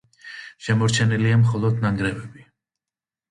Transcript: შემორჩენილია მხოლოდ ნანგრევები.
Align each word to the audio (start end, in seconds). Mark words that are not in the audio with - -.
შემორჩენილია 0.67 1.37
მხოლოდ 1.43 1.77
ნანგრევები. 1.83 2.47